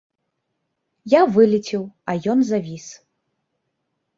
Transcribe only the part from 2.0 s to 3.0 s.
а ён завіс.